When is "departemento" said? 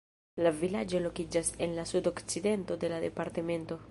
3.07-3.81